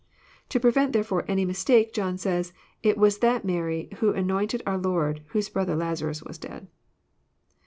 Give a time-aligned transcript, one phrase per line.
[0.49, 4.79] To prevent, therefore, any mistake, John says,'' It was that Mary who anoint ed our
[4.79, 6.65] Lord, whose brother Lazarus was dead."